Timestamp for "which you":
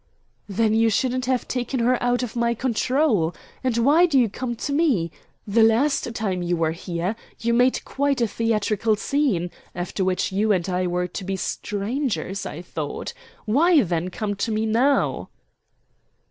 10.03-10.51